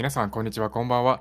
[0.00, 1.20] 皆さん、こんにちは、こんばんは。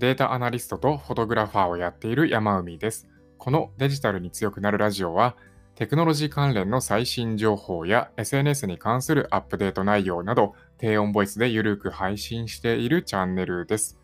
[0.00, 3.06] データアナリストとフォトグラファーをやっている山海です。
[3.38, 5.36] このデジタルに強くなるラジオは、
[5.76, 13.96] テクノロジー関連の最新情報や SNS に関するアップデート内容など、低音ボイスでゆるく配信しているチャンネルです。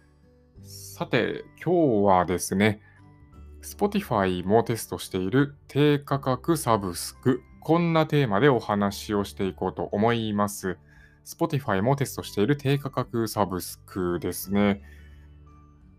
[0.63, 2.83] さて、今日はですね、
[3.61, 10.79] Spotify もテストしている低価格サブスク、こんなテーマでお話をしていこうと思います。
[11.27, 14.81] Spotify もテストしている低価格サブスクですね。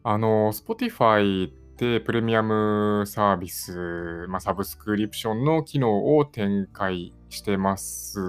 [0.04, 8.22] あの、Spotify ってプレミアムサービス、まあ、サブスクリプションの機能を展開してます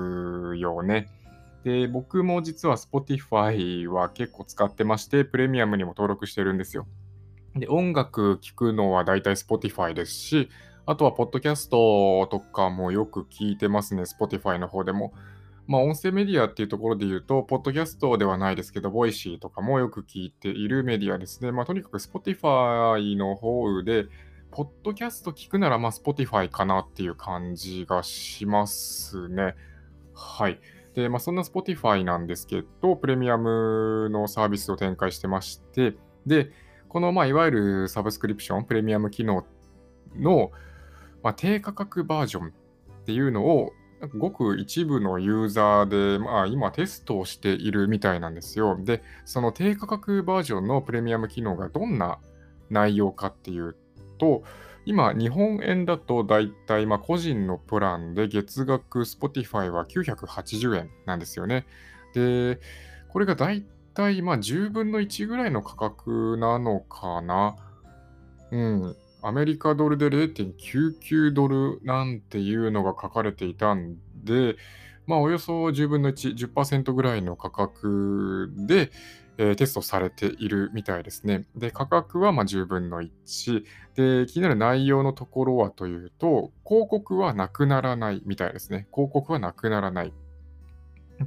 [0.56, 1.08] よね。
[1.62, 6.88] で、僕も実は Spotify は結構使ってまして、プレミアムにも登録してるんですよ。
[7.54, 10.48] で、音楽聴くのは大体 Spotify ですし、
[10.84, 15.12] あとは、ポッドキャストとかもよく聞いてますね、Spotify の方でも。
[15.68, 21.52] まあ、音声メディアっていうところで言うと、ポッドキャストではないですけど、ボイシーとかもよく聞いているメディアですね。
[21.52, 24.06] まあ、とにかく Spotify の方で、
[24.50, 29.56] ポッドキャスト聞くなら、まあ、Spotify かなっていう感じがしますね。
[30.14, 30.58] はい。
[30.94, 36.50] で、まあ、そんな Spotify なんですけど、プレミアムのサービスを展開してまして、で、
[36.88, 39.44] この、まあ、いわゆるサブスクリプション、プレミアム機能
[40.16, 40.50] の、
[41.22, 42.50] まあ、低価格バージョンっ
[43.04, 43.72] ていうのを
[44.14, 48.78] ごく一部のユーザーで、まあ、今テストをしているみたいなんですよ。
[48.80, 52.18] で、その低価格バージョンのプレミアム機能がどんな
[52.70, 53.76] 内容かっていう
[54.18, 54.44] と、
[54.84, 61.66] 今、日本円だとだいたい個人のプランで月額 Spotify は980円なんですよね。
[62.14, 62.60] で、
[63.08, 67.56] これがだいたいま10分の1ぐらいの価格なのかな。
[68.50, 68.96] うん。
[69.22, 74.56] アメリカドルで0.99ドルなんていうのが書かれていたんで、
[75.06, 78.90] まあ、およそ10分の1、10%ぐらいの価格で、
[79.38, 81.46] えー、テストされているみたいですね。
[81.56, 83.64] で、価格はま10分の1。
[83.94, 88.86] で、気になる内容のところはというと、広告はなくならないみたいですね。
[88.92, 90.12] 広告はなくならない。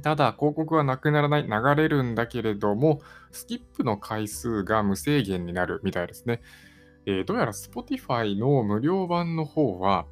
[0.00, 3.00] ただ、広告はなくならない、流れるんだけれども、
[3.30, 6.40] スキップの回数が無制限になるみたいですね。
[7.06, 10.06] えー、どうやら Spotify の無料版の方は、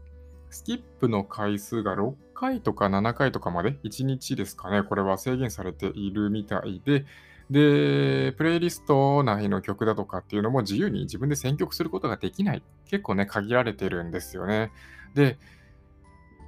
[0.50, 7.04] スキップの回数が6回とか7回とかまで、1日ですかね、これは制限されているみたいで、
[7.50, 12.62] で、プレイリスト内の曲だとかっていうのも自由に自分で選曲することができない。
[12.86, 14.72] 結構ね、限られてるんですよね。
[15.14, 15.38] で、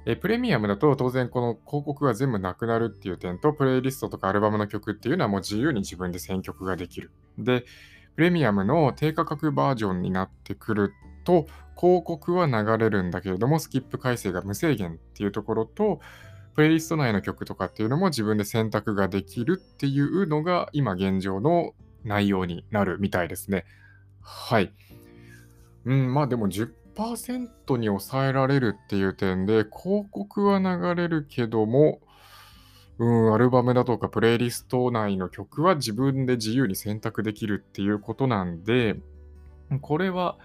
[0.05, 7.11] えプレミアムだと当然この広告が全部なくなるっていう点と、プレイリストとかアルバムの曲っていうのはもう自由に自分で選曲ができる。
[7.37, 7.65] で、
[8.15, 10.93] プレミアムの低価格バージョンになってくる
[11.23, 15.99] と、広告は流れるんだけれども、スキップ回数が無制限っていうところと、
[16.55, 21.73] プレイリスト内の曲とかっていうのも自分で選択ができるっていうのが今現状の
[22.03, 23.65] 内容になるみたいですね。
[24.21, 24.71] はい。
[25.85, 32.01] うん、まあでも10%に抑えられるっていう点で、広告は流れるけども、
[32.99, 38.95] うん、アルバムだとかプレイリスト内の曲は自分で自由に選択できるっていうことなんで、
[39.81, 40.37] これは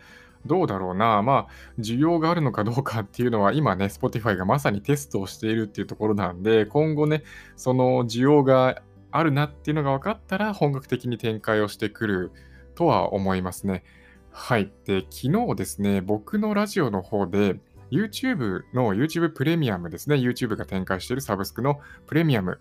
[0.47, 1.23] どうだろうな。
[1.23, 1.49] まあ、
[1.79, 7.23] 需要があるのかどうかっていうのは今ね、Spotify がまさにテストをしているっていうところなんで、今後ね、
[7.57, 12.33] その需要があるなっていうのが分かったら本格的に展開をしてくる
[12.75, 13.85] とは思いますね。
[14.31, 14.71] はい。
[14.85, 17.61] で、昨日ですね、僕のラジオの方で、
[17.91, 20.17] YouTube の YouTube プレミアムですね。
[20.17, 22.61] YouTube が展開しているサブスクのプレミアム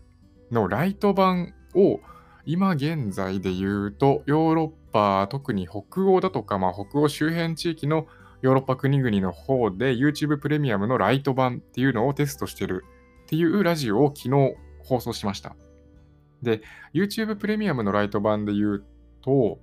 [0.51, 1.99] のライト版を
[2.45, 8.07] 今現在で言うとヨーロッパ、特に北欧だとか、まあ、北欧周辺地域の
[8.41, 12.85] ヨーロッパ国々の方で YouTube プレミアムのライト版っていうのをテストしてる
[13.25, 15.55] っていうラジオを昨日放送しました。
[16.41, 16.61] で、
[16.93, 18.85] YouTube プレミアムのライト版で言う
[19.21, 19.59] と、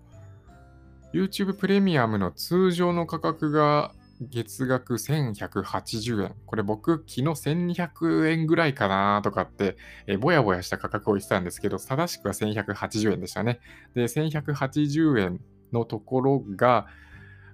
[1.15, 3.93] YouTube プレミアムの通常の価格が
[4.31, 6.35] 月額1180円。
[6.47, 9.77] これ僕、昨日1200円ぐらいかなとかって、
[10.07, 13.61] えぼやぼやした価格を言ってたんですけど、正しくは1180円でしたね。
[13.95, 15.41] で、1180円
[15.73, 16.87] のところが、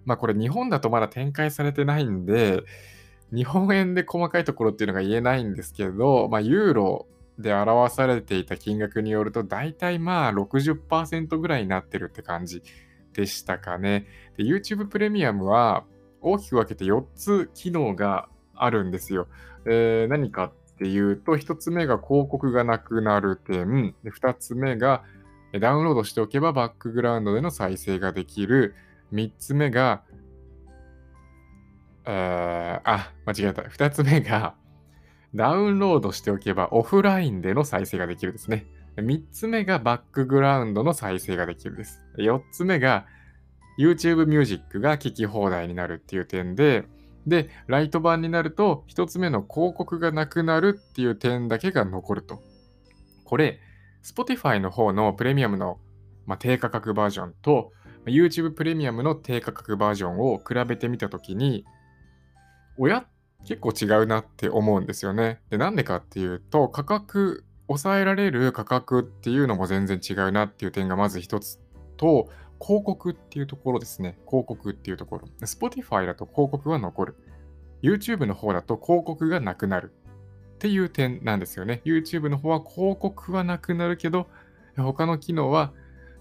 [0.04, 2.62] まあこれ日本だとまだ展開されてないんで、
[3.32, 7.06] 日本円で細かいところっていうのが言えないんですけど、まあユーロ
[7.38, 12.62] で表されていた金額によると、大体まあ60%ぐらいになってるって感じ
[13.12, 14.06] でしたかね。
[14.36, 15.84] で、YouTube プレミアムは、
[16.20, 19.28] 大きく分けて4つ機能があるんですよ。
[19.66, 25.02] えー、何かっていうと、1つ目が広告がなくなる点、2つ目が
[25.58, 28.74] ダウンロードしておけばバックグラウンドでの再生ができる、
[29.12, 30.02] 3つ目が、
[32.06, 33.62] えー、あ、間違えた。
[33.62, 34.54] 2つ目が、
[35.34, 38.66] ダウンロードしておけばオフラインでの再生ができるですね。
[38.96, 42.04] 3つ目がバックグラウンドの再生ができるです。
[42.18, 43.06] 4つ目が
[43.78, 46.84] YouTube Music が聴き放題になるっていう点で、
[47.26, 52.40] で、ライト版になると1つ目の広告がなくなるっていう点だけが残ると。
[53.24, 53.60] これ、
[54.02, 55.78] Spotify の方のプレミアムの、
[56.26, 57.72] まあ、低価格バージョンと
[58.06, 61.64] YouTube プレミアムの低価格バージョンを比べてみたときに、
[62.78, 63.06] おや？
[63.46, 65.40] 結構違うなって思うんですよね。
[65.48, 71.58] で、なんでかっていうと、価格、抑えられる価格っていうのも全然違うなっていう点がまず一つ
[71.96, 72.28] と、
[72.60, 74.18] 広告っていうところですね。
[74.26, 75.28] 広告っていうところ。
[75.40, 77.16] Spotify だと広告は残る。
[77.82, 79.92] YouTube の方だと広告がなくなる。
[80.54, 81.80] っていう点なんですよね。
[81.86, 84.28] YouTube の方は広告はなくなるけど、
[84.76, 85.72] 他の機能は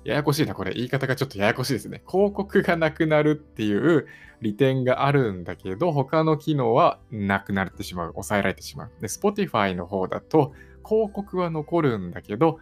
[0.06, 0.74] ややこしいな、これ。
[0.74, 2.02] 言い方がちょっとややこしいですね。
[2.08, 4.08] 広告がなくなるっていう
[4.42, 8.12] 利点があるんだけど、他の機能はなくなってしまう。
[8.14, 8.92] 抑えられてしまう。
[9.02, 10.54] で、Spotify の方だと、
[10.88, 12.60] 広告は残るんだけど、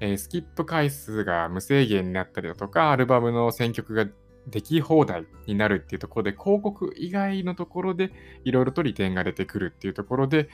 [0.00, 4.06] えー、スキップ回数が無制限になったりだとか、アルバムの選曲が
[4.46, 8.10] でき放題になるっていうところで、広告以外のところで
[8.44, 10.48] いろいろと利点が出てくるっていうところで、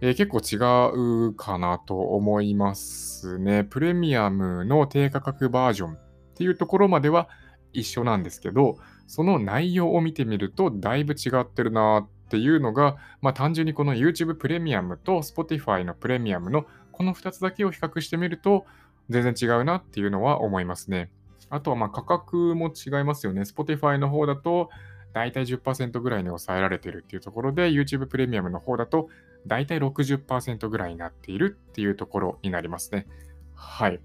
[0.00, 3.64] えー、結構違うかなと思いますね。
[3.64, 5.98] プレミアムの低価格バージョンっ
[6.34, 7.28] ていうところまでは
[7.72, 8.76] 一緒なんですけど、
[9.06, 16.64] その内容を見てみるとだいぶ違ってるなっていうのが、まあ単純にこの YouTube プレミアムと Spotify のプレミアムの
[17.00, 18.66] この2つだけを比較してみると
[19.08, 21.10] 全然違うなっていうのは思いますね。
[21.48, 23.40] あとはま価格も違いますよね。
[23.40, 24.68] Spotify の方だと
[25.14, 29.08] 大体10%ぐらいに抑えられてるっていうところで YouTube プレミアムの方だと
[29.46, 33.06] 大体60%ぐらいになっているっていうところになりますね。
[33.54, 33.98] はい。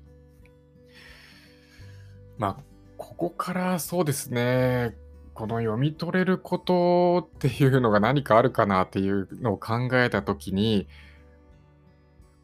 [2.37, 2.63] まあ、
[2.95, 4.95] ここからそうですね、
[5.33, 10.87] この読み取れることっていうのが何かあるかなっていうのを考えたときに、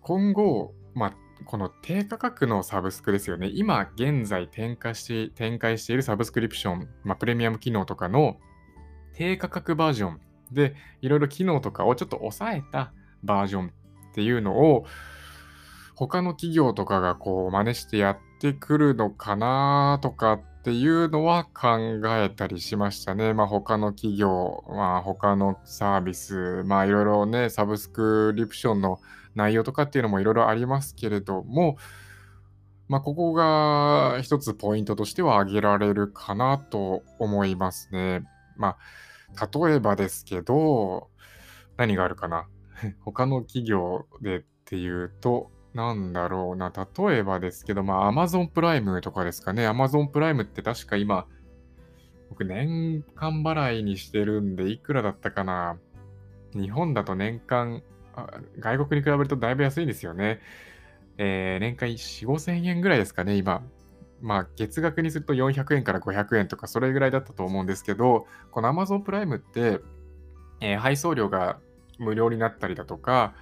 [0.01, 1.13] 今後、まあ、
[1.45, 3.49] この低価格のサブスクですよね。
[3.53, 8.37] 今現在展開して展開しているサブスクリプション、まあ、プレミアム機能とかの
[9.13, 10.21] 低価格バージョン
[10.51, 12.93] で、いろいろ機能とかをちょっと抑えた
[13.23, 14.85] バージョンっていうのを、
[15.95, 23.33] 他の企業とかがこう真似してやってくるのかなとかっていうのは考えたりしましたね。
[23.33, 28.99] まあ他の企業、まあ他のサービス、まあいろいろね、サブスクリプションの
[29.35, 31.77] 内容とかっていうのもいろいろありますけれども、
[32.87, 38.23] まあここが一つポイントとしては挙げられるかなと思いますね。
[38.57, 38.77] ま
[39.35, 41.09] あ例えばですけど、
[41.77, 42.47] 何があるかな？
[43.05, 46.71] 他の企業でっていうと、なんだろうな。
[46.75, 49.67] 例えばですけど、まあ、Amazon プライムとかですかね。
[49.69, 51.27] Amazon プライムって確か今、
[52.29, 55.77] 僕年間払いにしてるんで、いくらだったかな？
[56.53, 57.83] 日本だと年間、
[58.59, 60.39] 外国に比べるとだいぶ安いんですよね。
[61.17, 63.63] えー、年間4、5千円ぐらいですかね、今。
[64.21, 69.79] まあ、月額にすると400円から500円とか、それぐらいだったと思うんですけど、この Amazon プライムって、
[70.61, 71.59] えー、配送料が
[71.97, 73.33] 無料になったりだとか、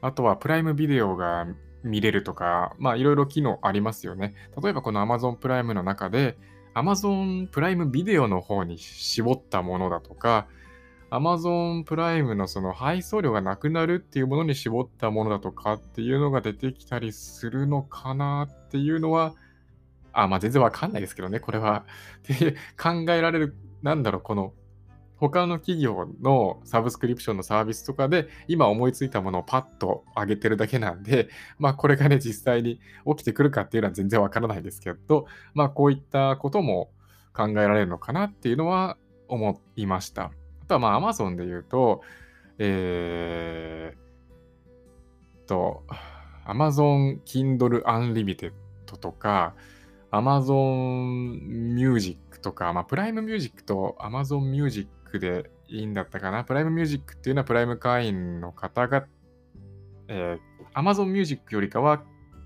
[0.00, 1.46] あとはプライムビデオが
[1.82, 4.34] 見れるとか、まあいろいろ機能ありますよね。
[4.62, 6.36] 例えばこの Amazon プライムの中で、
[6.74, 10.46] Amazon プライムビデオの方に絞ったものだとか、
[11.14, 19.34] Amazon プライムのその配送料がなくなるっていうものに絞ったものだとかっていうのが出てきたりするのかなっていうのは、
[20.12, 21.84] あ、まあ全然わかんないですけどね、これは。
[22.26, 24.54] で、考えられる、なんだろう、この、
[25.16, 31.28] 他の企業のサブスクリプションのサービスとかで、今思いついたものをパッと上げてるだけなんで、
[31.58, 36.90] まあこれがね、実際に起きてくるかっていうのは全然わからないですけど、まあこういったことも
[37.32, 40.32] 考えられるのかなっていうのは思いました。
[40.64, 42.02] あとはまあ Amazon で言うと、
[42.58, 44.04] えー、
[45.46, 45.84] と、
[46.46, 48.52] Amazon Kindle Unlimited
[49.00, 49.54] とか、
[50.10, 51.40] Amazon
[51.74, 56.44] Music とか、まあ、プライムミュージックと Amazon Music でいいんだったかな。
[56.44, 59.06] プライムミュージックっていうのはプライム会員の方が、
[60.08, 62.02] えー、Amazon Music よりかは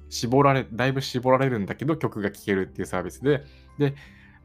[0.08, 3.44] 絞られ、だいぶ絞られるんだけど曲が聴けるっていうサービスで、
[3.78, 3.94] で、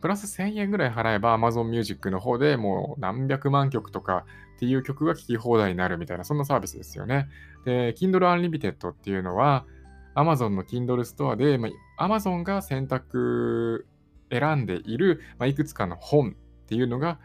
[0.04, 4.26] プラス1000円ぐらい払えば Amazon Music の方でもう何百万曲とか
[4.58, 7.30] っていう曲が聴き放題になるみたいな、そんなサービスですよね。
[7.64, 9.66] で、Kindle Unlimited っていうのは、
[10.14, 13.88] Amazon の Kindle ストアで、まあ、Amazon が選択、
[14.30, 16.34] 選んでいる、まあ、いくつかの本っ
[16.68, 17.18] ていうのが、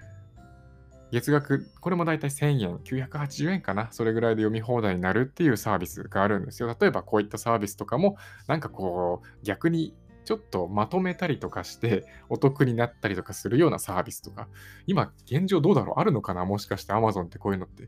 [1.10, 6.72] 月額、これもだいたい1000円、980円かな、それぐらいで読み放題になるっていうサービスがあるんですよ。
[6.80, 9.96] 例えばこういったサービスとかも、なんかこう、逆に
[10.28, 14.46] ちょっとまとめたりとかして お得になったりとかするようなサービスとか、
[14.86, 16.00] 今現状どうだろう？
[16.00, 16.44] あるのかな？
[16.44, 17.84] もしかして Amazon ってこういうのって。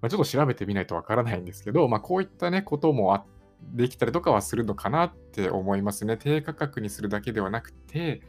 [0.00, 3.24] まあ、ちょっと調べてみないとわからないんですけど、まあ、こういったね、ことも
[3.72, 6.16] できたりとかはするのかなって思いますね。
[6.16, 8.22] 低価格にするだけではなくて、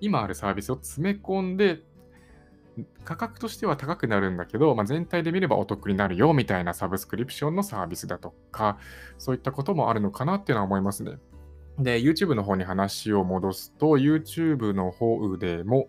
[0.00, 1.82] 今あるサービスを詰め込んで、
[3.04, 8.78] 価格としては高くなるんだけど、まあ、全体で見ればお得になるよみたいなサブスクリプションのサービスだとか、
[9.16, 11.18] そういったこともあるのかなっていうのは思いますね。
[11.78, 15.88] で、YouTube の方に話を戻すと、YouTube の方でも、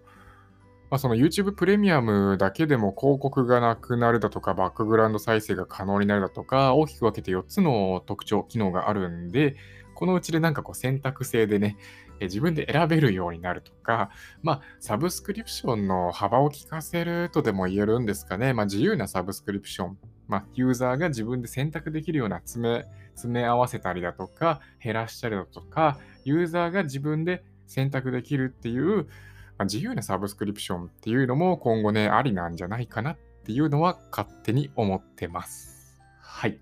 [0.89, 9.55] まあ、その YouTube プレミアムだけでも広告がなくなるだとか、バックグラウンド再生が可能になるだとか、大きく分けて4つの特徴、機能があるんで、
[9.95, 11.77] このうちでなんかこう選択制でね、
[12.21, 14.09] 自分で選べるようになるとか、
[14.41, 18.53] まあ、サブスクリプションの幅を利かせるとでも言えるんですかね。
[18.53, 19.97] まあ、自由なサブスクリプション。
[20.27, 22.85] まあ、ユーザーが自分で選択できるような詰め、
[23.19, 29.05] 詰め合わせたりだとか、減らしたりだとか、ユーザーが自分で選択できるっていう、
[29.57, 36.01] まあ、自由なサブスクリプションっていうのも今後ね、ありなんじゃないかなっていうのは勝手に思ってます。
[36.21, 36.59] はい。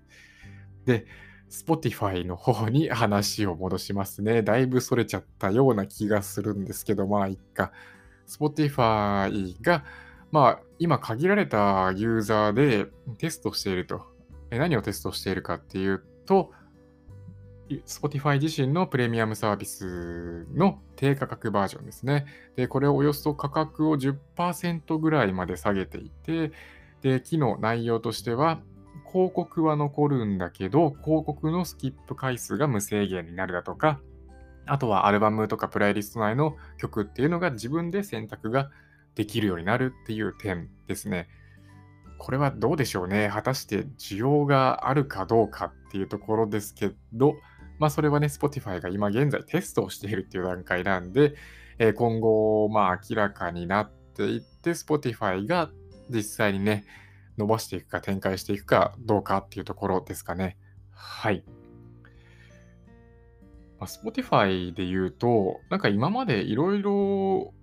[0.84, 1.06] で、
[1.48, 4.42] Spotify の方に話を戻しますね。
[4.42, 7.72] だいぶそれちゃったような気がするんですけど、まあ、いっか。
[8.26, 9.84] Spotify が、
[10.30, 12.86] まあ、今限られたユーザーで
[13.16, 14.18] テストしていると。
[14.50, 16.52] 何をテストしているかっていうと、
[17.86, 22.26] Spotify 自身のプレミアムサービスの低価格バージョンですね。
[22.56, 26.52] で、これをおよそ価格を10%ぐらいまで下げていて、
[27.02, 28.60] で、機能内容としては、
[29.10, 34.00] 広告は残るんだけど、広告のスキップ回数が無制限になるだとか、
[34.66, 38.70] あとはアルバムとかプレイリスト内の曲っていうのが自分で選択が
[39.14, 41.28] できるようになるっていう点ですね。
[42.18, 43.30] これはどうでしょうね。
[43.32, 47.36] 果たして需要があるかどうかっていうところですけど、
[47.78, 51.34] まあそれはね、Spotify が今現在テストをしているっていう段階なんで、
[51.78, 55.70] えー、今後、まあ明らかになっていって、Spotify が
[56.10, 56.84] 実際にね、
[57.38, 60.56] 伸ばしていくか展開していくかどうかっていうところですかね。
[60.90, 61.44] はい。
[63.78, 67.54] まあ、Spotify で言うと、なんか今までいろいろ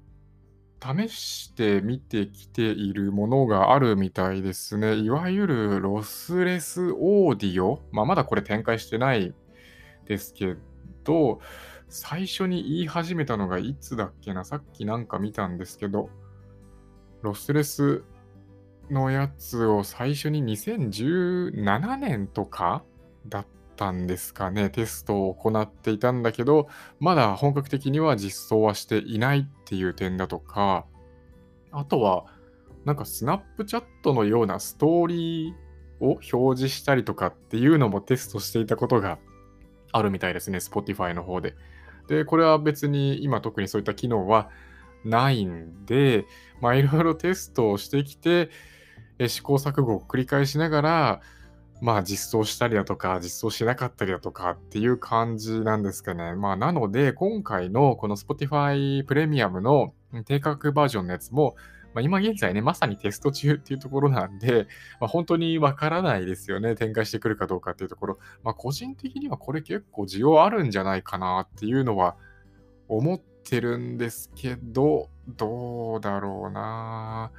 [0.86, 4.96] 試してみてきているものがあるみたいですね。
[4.96, 7.82] いわゆるロスレスオーディオ。
[7.92, 9.34] まあ、まだこれ展開してない
[10.06, 10.56] ですけ
[11.04, 11.39] ど、
[11.89, 14.46] 最初に言い始めたのがいつだっけな？
[14.46, 16.10] さっきなんか見たんですけど、
[17.22, 18.04] ロスレス
[18.92, 22.84] のやつを最初に2017年とか
[23.27, 26.67] だったんですかね、テストを行っていたんだけど、
[27.00, 30.86] まだ本格的には実装はしていないっていう点だとか、
[31.72, 32.25] あとは、
[32.86, 35.53] なんかスナップチャットのようなストーリー
[36.00, 39.17] を表示したりとかっていうのもテストしていたことが
[39.91, 41.55] あるみたいですね、Spotify の方で。
[42.08, 44.50] で、これは別に今特にそういった機能は
[45.03, 46.25] ないんで、
[46.62, 48.50] まあいろいろテストをしてきて、
[49.27, 51.22] 試行錯誤を繰り返しながら、
[51.82, 56.34] まあ実装したりだとか、実装しなかったりだとかっていう感じなんですかね。
[56.36, 59.94] まあなので、今回のこの Spotify プレミアムの
[60.25, 61.55] 低価格バージョンのやつも、
[61.96, 64.67] まあ、今現在ね、まさにテスト中っていうところなんで、
[65.00, 66.75] まあ、本当にわからないですよね。
[66.75, 68.20] 展開してくるかどうかっていうところ。
[68.44, 72.17] まあ個人的にはこれ結構需要あるんじゃないかなっていうのは
[72.89, 77.32] 思ってるんですけど、どうだろうな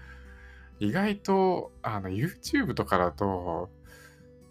[0.81, 3.69] 意外とあの YouTube とかだと、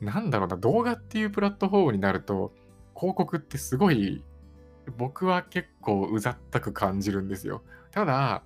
[0.02, 2.54] なんだろうな、動画っていうプラットフォームになると、
[2.96, 4.24] 広告ってすごい、
[4.98, 7.64] 僕は結構うざったく感じるんですよ。
[7.92, 8.44] ただ、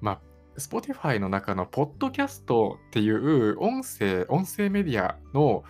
[0.00, 0.20] まあ、
[0.58, 5.64] Spotify の中のポッドキャストっていう音声、音声メディアの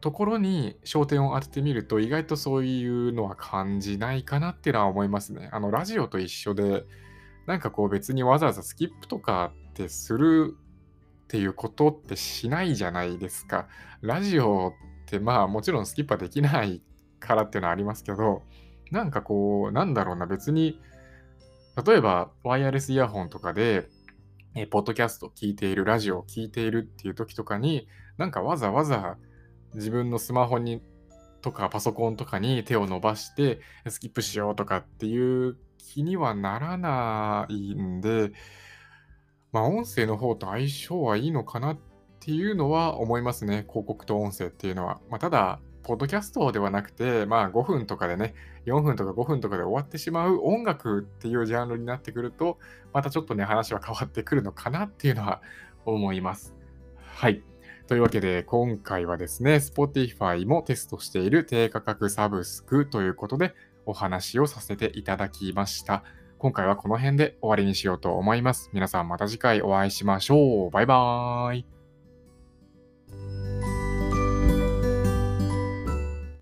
[0.00, 5.48] ところに焦点を当ててみると、意外とそういうのは感じないかなっていうのは思いますね。
[5.52, 6.84] あの、ラジオと一緒で、
[7.46, 10.56] なんかこう別にわざわざスキップとかってする
[11.32, 13.66] っていうことってしないじゃないですか。
[14.02, 14.74] ラジオ
[15.06, 16.82] ってまあもちろんスキップはできない
[17.20, 18.42] からっていうのはありますけど、
[18.90, 20.78] なんかこう、なんだろうな、別に、
[21.86, 23.88] 例えばワイヤレスイヤホンとかで、
[24.54, 29.16] えポッドキャスト聞いている、ラジオを聞いているっていう時とかに、なんかわざわざ
[29.72, 30.82] 自分のスマホに
[31.40, 38.32] とかパソコンとかに手を伸ばしてスキップしようとかっていう気にはならないんで、
[39.52, 41.78] まあ、音声の方と相性はいいのかなっ
[42.20, 43.66] ていうのは思いますね。
[43.68, 45.00] 広告と音声っていうのは。
[45.10, 48.34] まあ、ただ、ポッドキャストではなくて、まあ5分とかでね、
[48.66, 52.58] 4分とか5分とかで終わってしまう音楽っていうジャンルになってくると、
[52.92, 55.42] またちょっとね、話は変わってくるのかなっていうのは
[55.84, 56.54] 思います。
[56.96, 57.42] はい。
[57.88, 63.54] というわけで、今回はですね、Spotify もテストしている低価格サブスクということで
[63.84, 66.04] お話をさせていただきました。
[66.42, 68.68] 今回はこの辺で終わりにしようと思います。
[68.72, 70.70] 皆さんまた次回お会いしましょう。
[70.72, 71.81] バイバーイ。